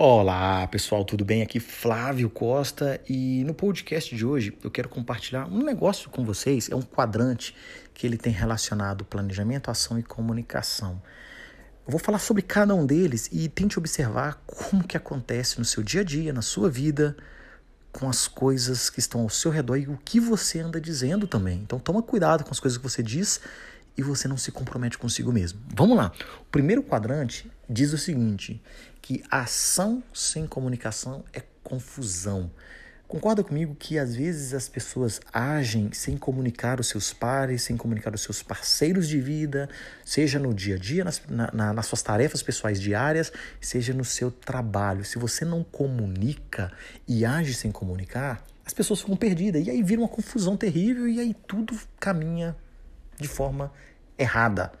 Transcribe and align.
Olá 0.00 0.64
pessoal, 0.68 1.04
tudo 1.04 1.24
bem? 1.24 1.42
Aqui 1.42 1.58
Flávio 1.58 2.30
Costa 2.30 3.00
e 3.08 3.42
no 3.42 3.52
podcast 3.52 4.14
de 4.14 4.24
hoje 4.24 4.56
eu 4.62 4.70
quero 4.70 4.88
compartilhar 4.88 5.46
um 5.48 5.62
negócio 5.64 6.08
com 6.08 6.24
vocês. 6.24 6.70
É 6.70 6.76
um 6.76 6.82
quadrante 6.82 7.52
que 7.92 8.06
ele 8.06 8.16
tem 8.16 8.32
relacionado 8.32 9.04
planejamento, 9.04 9.70
ação 9.72 9.98
e 9.98 10.02
comunicação. 10.04 11.02
Eu 11.84 11.90
vou 11.90 11.98
falar 11.98 12.20
sobre 12.20 12.42
cada 12.42 12.74
um 12.76 12.86
deles 12.86 13.28
e 13.32 13.48
tente 13.48 13.76
observar 13.76 14.40
como 14.46 14.86
que 14.86 14.96
acontece 14.96 15.58
no 15.58 15.64
seu 15.64 15.82
dia 15.82 16.02
a 16.02 16.04
dia, 16.04 16.32
na 16.32 16.42
sua 16.42 16.70
vida, 16.70 17.16
com 17.90 18.08
as 18.08 18.28
coisas 18.28 18.88
que 18.88 19.00
estão 19.00 19.22
ao 19.22 19.28
seu 19.28 19.50
redor 19.50 19.76
e 19.76 19.88
o 19.88 19.98
que 20.04 20.20
você 20.20 20.60
anda 20.60 20.80
dizendo 20.80 21.26
também. 21.26 21.58
Então 21.58 21.80
toma 21.80 22.02
cuidado 22.02 22.44
com 22.44 22.50
as 22.52 22.60
coisas 22.60 22.76
que 22.76 22.82
você 22.82 23.02
diz 23.02 23.40
e 23.98 24.02
você 24.02 24.28
não 24.28 24.36
se 24.36 24.52
compromete 24.52 24.96
consigo 24.96 25.32
mesmo. 25.32 25.60
Vamos 25.74 25.96
lá. 25.96 26.12
O 26.40 26.44
primeiro 26.44 26.84
quadrante 26.84 27.50
diz 27.68 27.92
o 27.92 27.98
seguinte, 27.98 28.62
que 29.02 29.24
ação 29.28 30.02
sem 30.14 30.46
comunicação 30.46 31.24
é 31.32 31.42
confusão. 31.64 32.48
Concorda 33.08 33.42
comigo 33.42 33.74
que 33.74 33.98
às 33.98 34.14
vezes 34.14 34.52
as 34.54 34.68
pessoas 34.68 35.18
agem 35.32 35.90
sem 35.92 36.16
comunicar 36.16 36.78
os 36.78 36.88
seus 36.88 37.12
pares, 37.12 37.62
sem 37.62 37.76
comunicar 37.76 38.14
os 38.14 38.20
seus 38.20 38.42
parceiros 38.42 39.08
de 39.08 39.18
vida, 39.18 39.68
seja 40.04 40.38
no 40.38 40.54
dia 40.54 40.76
a 40.76 40.78
dia, 40.78 41.04
nas, 41.04 41.20
na, 41.26 41.72
nas 41.72 41.86
suas 41.86 42.02
tarefas 42.02 42.42
pessoais 42.42 42.80
diárias, 42.80 43.32
seja 43.60 43.94
no 43.94 44.04
seu 44.04 44.30
trabalho. 44.30 45.04
Se 45.04 45.18
você 45.18 45.44
não 45.44 45.64
comunica 45.64 46.70
e 47.08 47.24
age 47.24 47.54
sem 47.54 47.72
comunicar, 47.72 48.44
as 48.64 48.74
pessoas 48.74 49.00
ficam 49.00 49.16
perdidas 49.16 49.66
e 49.66 49.70
aí 49.70 49.82
vira 49.82 50.02
uma 50.02 50.08
confusão 50.08 50.54
terrível 50.54 51.08
e 51.08 51.18
aí 51.18 51.34
tudo 51.46 51.74
caminha 51.98 52.54
de 53.18 53.28
forma 53.28 53.72
errada. 54.16 54.72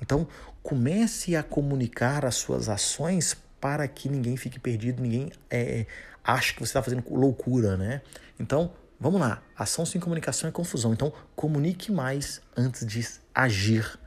Então, 0.00 0.28
comece 0.62 1.36
a 1.36 1.42
comunicar 1.42 2.24
as 2.24 2.34
suas 2.36 2.68
ações 2.68 3.36
para 3.60 3.86
que 3.88 4.08
ninguém 4.08 4.36
fique 4.36 4.58
perdido, 4.58 5.02
ninguém 5.02 5.32
é, 5.50 5.86
ache 6.22 6.54
que 6.54 6.60
você 6.60 6.70
está 6.70 6.82
fazendo 6.82 7.04
loucura, 7.10 7.76
né? 7.76 8.02
Então, 8.38 8.72
vamos 9.00 9.20
lá. 9.20 9.42
Ação 9.56 9.86
sem 9.86 10.00
comunicação 10.00 10.48
é 10.48 10.52
confusão. 10.52 10.92
Então, 10.92 11.12
comunique 11.34 11.90
mais 11.90 12.40
antes 12.56 12.86
de 12.86 13.06
agir, 13.34 13.98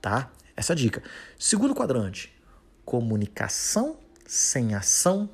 tá? 0.00 0.30
Essa 0.56 0.72
é 0.72 0.74
a 0.74 0.76
dica. 0.76 1.02
Segundo 1.38 1.74
quadrante, 1.74 2.34
comunicação 2.84 3.98
sem 4.26 4.74
ação 4.74 5.30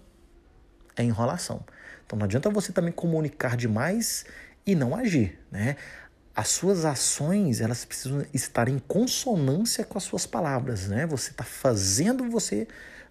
é 0.97 1.03
enrolação. 1.03 1.65
Então, 2.05 2.19
não 2.19 2.27
adianta 2.27 2.51
você 2.51 2.73
também 2.73 2.93
comunicar 2.93 3.57
demais 3.57 4.27
e 4.67 4.75
não 4.75 4.95
agir, 4.95 5.39
né? 5.51 5.77
As 6.35 6.49
suas 6.49 6.85
ações 6.85 7.61
elas 7.61 7.85
precisam 7.85 8.25
estar 8.33 8.69
em 8.69 8.79
consonância 8.79 9.85
com 9.85 9.99
as 9.99 10.05
suas 10.05 10.27
palavras, 10.27 10.89
né? 10.89 11.07
Você 11.07 11.31
está 11.31 11.45
fazendo, 11.45 12.29
você, 12.31 12.67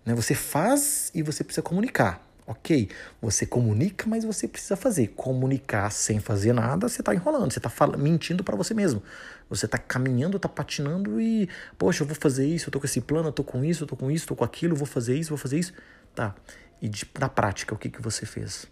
né? 0.05 0.15
Você 0.15 0.33
faz 0.33 1.11
e 1.13 1.21
você 1.21 1.43
precisa 1.43 1.61
comunicar, 1.61 2.27
ok? 2.47 2.89
Você 3.21 3.45
comunica, 3.45 4.07
mas 4.07 4.23
você 4.23 4.47
precisa 4.47 4.75
fazer. 4.75 5.09
Comunicar 5.09 5.91
sem 5.91 6.19
fazer 6.19 6.53
nada, 6.53 6.89
você 6.89 7.01
está 7.01 7.13
enrolando, 7.13 7.51
você 7.51 7.59
está 7.59 7.71
mentindo 7.97 8.43
para 8.43 8.55
você 8.55 8.73
mesmo. 8.73 9.03
Você 9.49 9.65
está 9.65 9.77
caminhando, 9.77 10.37
está 10.37 10.49
patinando 10.49 11.21
e, 11.21 11.47
poxa, 11.77 12.03
eu 12.03 12.07
vou 12.07 12.15
fazer 12.15 12.47
isso, 12.47 12.69
eu 12.69 12.71
tô 12.71 12.79
com 12.79 12.85
esse 12.85 13.01
plano, 13.01 13.27
eu 13.27 13.33
tô 13.33 13.43
com 13.43 13.63
isso, 13.63 13.83
eu 13.83 13.87
tô 13.87 13.95
com 13.95 14.09
isso, 14.09 14.25
tô 14.25 14.35
com 14.35 14.43
aquilo, 14.43 14.75
vou 14.75 14.87
fazer 14.87 15.15
isso, 15.15 15.29
vou 15.29 15.37
fazer 15.37 15.59
isso, 15.59 15.73
tá? 16.15 16.33
E 16.81 16.89
de, 16.89 17.05
na 17.19 17.29
prática, 17.29 17.75
o 17.75 17.77
que 17.77 17.89
que 17.89 18.01
você 18.01 18.25
fez? 18.25 18.65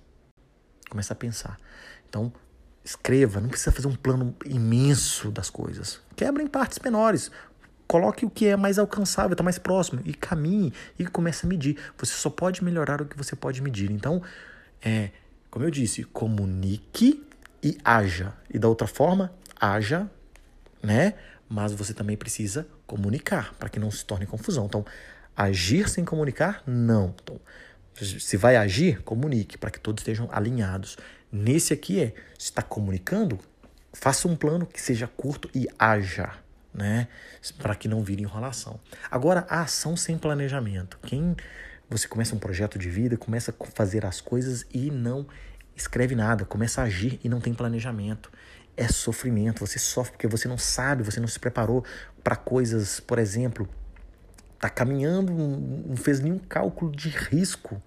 Começa 0.90 1.14
a 1.14 1.16
pensar. 1.16 1.60
Então, 2.08 2.34
Escreva, 2.90 3.40
não 3.40 3.50
precisa 3.50 3.72
fazer 3.72 3.88
um 3.88 3.96
plano 3.96 4.36
imenso 4.44 5.30
das 5.30 5.48
coisas. 5.48 6.02
Quebra 6.16 6.42
em 6.42 6.48
partes 6.48 6.80
menores. 6.80 7.30
Coloque 7.88 8.26
o 8.26 8.32
que 8.32 8.48
é 8.48 8.58
mais 8.58 8.80
alcançável, 8.80 9.34
está 9.34 9.44
mais 9.44 9.60
próximo 9.60 10.02
e 10.06 10.12
caminhe 10.12 10.74
e 10.98 11.06
comece 11.06 11.46
a 11.46 11.50
medir. 11.50 11.78
Você 12.00 12.14
só 12.14 12.32
pode 12.32 12.64
melhorar 12.64 13.00
o 13.00 13.06
que 13.06 13.16
você 13.16 13.36
pode 13.36 13.62
medir. 13.62 13.92
Então, 13.92 14.24
é, 14.82 15.12
como 15.52 15.66
eu 15.66 15.70
disse, 15.70 16.04
comunique 16.04 17.24
e 17.62 17.78
haja. 17.86 18.34
E 18.52 18.58
da 18.58 18.68
outra 18.68 18.88
forma, 18.88 19.32
haja, 19.62 20.10
né? 20.82 21.14
Mas 21.48 21.74
você 21.74 21.94
também 21.94 22.18
precisa 22.18 22.68
comunicar 22.88 23.54
para 23.60 23.70
que 23.70 23.80
não 23.80 23.92
se 23.92 24.04
torne 24.04 24.26
confusão. 24.26 24.66
Então, 24.66 24.84
agir 25.38 25.88
sem 25.90 26.04
comunicar, 26.04 26.64
não. 26.66 27.14
Então, 27.22 27.40
se 28.20 28.36
vai 28.36 28.56
agir, 28.56 29.04
comunique 29.04 29.60
para 29.60 29.70
que 29.70 29.80
todos 29.80 30.02
estejam 30.02 30.28
alinhados. 30.32 30.98
Nesse 31.32 31.74
aqui 31.74 32.02
é, 32.02 32.14
está 32.38 32.62
comunicando, 32.62 33.40
faça 33.94 34.28
um 34.28 34.36
plano 34.36 34.66
que 34.66 34.82
seja 34.82 35.08
curto 35.08 35.50
e 35.54 35.68
haja, 35.78 36.34
né? 36.74 37.08
Para 37.60 37.76
que 37.76 37.88
não 37.88 38.04
vire 38.04 38.24
enrolação. 38.24 38.80
Agora, 39.12 39.46
a 39.48 39.62
ação 39.62 39.96
sem 39.96 40.18
planejamento. 40.18 40.98
Quem 41.04 41.36
você 41.88 42.08
começa 42.08 42.36
um 42.36 42.40
projeto 42.40 42.80
de 42.80 42.90
vida, 42.90 43.16
começa 43.18 43.54
a 43.58 43.66
fazer 43.68 44.06
as 44.06 44.22
coisas 44.22 44.66
e 44.74 44.90
não 44.90 45.28
escreve 45.76 46.16
nada, 46.16 46.46
começa 46.46 46.82
a 46.82 46.86
agir 46.86 47.20
e 47.24 47.30
não 47.30 47.40
tem 47.40 47.54
planejamento. 47.54 48.32
É 48.76 48.88
sofrimento, 48.88 49.60
você 49.60 49.78
sofre 49.78 50.14
porque 50.14 50.28
você 50.28 50.48
não 50.48 50.58
sabe, 50.58 51.04
você 51.04 51.20
não 51.20 51.28
se 51.28 51.40
preparou 51.40 51.84
para 52.24 52.36
coisas, 52.36 53.00
por 53.00 53.20
exemplo, 53.20 53.68
tá 54.60 54.70
caminhando, 54.70 55.32
não 55.32 55.96
fez 55.96 56.20
nenhum 56.20 56.40
cálculo 56.40 56.92
de 56.92 57.10
risco 57.10 57.82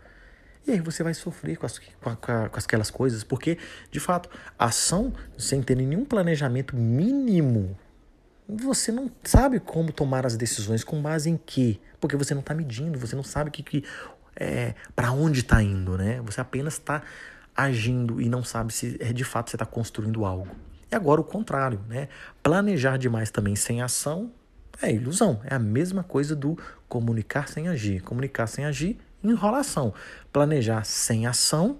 e 0.66 0.72
aí 0.72 0.80
você 0.80 1.02
vai 1.02 1.12
sofrer 1.14 1.56
com, 1.56 1.66
as, 1.66 1.78
com, 1.78 2.10
a, 2.10 2.16
com 2.16 2.58
aquelas 2.58 2.90
coisas, 2.90 3.24
porque, 3.24 3.58
de 3.90 3.98
fato, 3.98 4.28
ação 4.58 5.12
sem 5.36 5.62
ter 5.62 5.74
nenhum 5.74 6.04
planejamento 6.04 6.76
mínimo, 6.76 7.76
você 8.48 8.92
não 8.92 9.10
sabe 9.24 9.58
como 9.58 9.92
tomar 9.92 10.26
as 10.26 10.36
decisões 10.36 10.84
com 10.84 11.00
base 11.00 11.28
em 11.28 11.36
quê? 11.36 11.80
Porque 12.00 12.16
você 12.16 12.34
não 12.34 12.40
está 12.40 12.54
medindo, 12.54 12.98
você 12.98 13.16
não 13.16 13.22
sabe 13.22 13.50
que, 13.50 13.62
que 13.62 13.84
é, 14.36 14.74
para 14.94 15.12
onde 15.12 15.40
está 15.40 15.62
indo, 15.62 15.96
né? 15.96 16.20
Você 16.24 16.40
apenas 16.40 16.74
está 16.74 17.02
agindo 17.56 18.20
e 18.20 18.28
não 18.28 18.44
sabe 18.44 18.72
se 18.72 18.96
é, 19.00 19.12
de 19.12 19.24
fato 19.24 19.50
você 19.50 19.56
está 19.56 19.66
construindo 19.66 20.24
algo. 20.24 20.54
E 20.90 20.94
agora 20.94 21.20
o 21.20 21.24
contrário, 21.24 21.80
né? 21.88 22.08
Planejar 22.42 22.98
demais 22.98 23.30
também 23.30 23.56
sem 23.56 23.80
ação 23.80 24.30
é 24.80 24.92
ilusão. 24.92 25.40
É 25.44 25.54
a 25.54 25.58
mesma 25.58 26.02
coisa 26.02 26.36
do 26.36 26.58
comunicar 26.88 27.48
sem 27.48 27.68
agir. 27.68 28.02
Comunicar 28.02 28.46
sem 28.46 28.64
agir 28.64 28.98
enrolação. 29.22 29.94
Planejar 30.32 30.84
sem 30.84 31.26
ação 31.26 31.78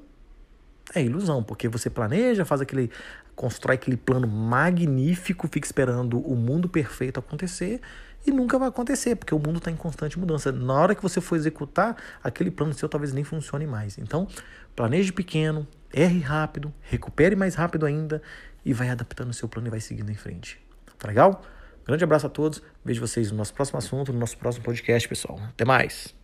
é 0.95 1.03
ilusão, 1.03 1.43
porque 1.43 1.69
você 1.69 1.89
planeja, 1.89 2.45
faz 2.45 2.61
aquele 2.61 2.91
constrói 3.35 3.77
aquele 3.77 3.97
plano 3.97 4.27
magnífico, 4.27 5.49
fica 5.49 5.67
esperando 5.67 6.21
o 6.21 6.37
mundo 6.37 6.69
perfeito 6.69 7.19
acontecer 7.19 7.81
e 8.27 8.31
nunca 8.31 8.59
vai 8.59 8.69
acontecer, 8.69 9.17
porque 9.17 9.35
o 9.35 9.39
mundo 9.39 9.59
está 9.59 9.71
em 9.71 9.77
constante 9.77 10.19
mudança. 10.19 10.53
Na 10.53 10.75
hora 10.75 10.95
que 10.95 11.03
você 11.03 11.21
for 11.21 11.37
executar, 11.37 11.97
aquele 12.23 12.51
plano 12.51 12.73
seu 12.73 12.89
talvez 12.89 13.13
nem 13.13 13.25
funcione 13.25 13.67
mais. 13.67 13.99
Então, 13.99 14.29
planeje 14.77 15.13
pequeno, 15.13 15.67
erre 15.93 16.21
rápido, 16.21 16.73
recupere 16.83 17.35
mais 17.35 17.55
rápido 17.55 17.85
ainda 17.85 18.23
e 18.65 18.73
vai 18.73 18.91
adaptando 18.91 19.31
o 19.31 19.35
seu 19.35 19.49
plano 19.49 19.69
e 19.69 19.71
vai 19.71 19.81
seguindo 19.81 20.11
em 20.11 20.15
frente. 20.15 20.61
Tá 20.99 21.09
legal? 21.09 21.43
Grande 21.85 22.05
abraço 22.05 22.27
a 22.27 22.31
todos. 22.31 22.63
Vejo 22.85 23.01
vocês 23.01 23.31
no 23.33 23.39
nosso 23.39 23.53
próximo 23.53 23.79
assunto, 23.79 24.13
no 24.13 24.19
nosso 24.21 24.39
próximo 24.39 24.65
podcast, 24.65 25.09
pessoal. 25.09 25.41
Até 25.49 25.65
mais. 25.65 26.22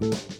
Thank 0.00 0.30
you. 0.30 0.33